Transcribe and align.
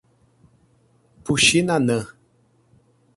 Puxinanã 1.23 2.01